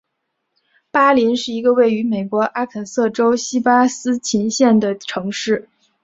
[0.89, 5.69] 巴林是一个位于美国阿肯色州锡巴斯琴县的城市。